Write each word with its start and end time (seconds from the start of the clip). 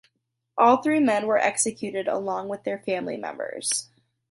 All 0.57 0.81
three 0.81 0.99
men 0.99 1.27
were 1.27 1.37
executed 1.37 2.07
along 2.07 2.47
with 2.49 2.63
their 2.63 2.79
family 2.79 3.17
members. 3.17 3.89